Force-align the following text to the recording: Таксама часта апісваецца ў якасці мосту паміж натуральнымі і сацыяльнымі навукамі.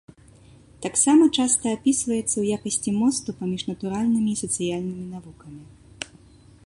Таксама 0.85 1.23
часта 1.37 1.65
апісваецца 1.77 2.31
ў 2.37 2.43
якасці 2.57 2.95
мосту 3.03 3.29
паміж 3.43 3.61
натуральнымі 3.71 4.29
і 4.35 4.41
сацыяльнымі 4.43 5.05
навукамі. 5.13 5.63